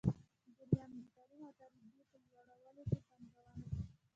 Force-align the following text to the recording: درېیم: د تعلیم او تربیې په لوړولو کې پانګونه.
درېیم: 0.71 0.91
د 0.99 1.05
تعلیم 1.15 1.41
او 1.47 1.51
تربیې 1.59 2.01
په 2.11 2.17
لوړولو 2.35 2.83
کې 2.91 2.99
پانګونه. 3.07 3.51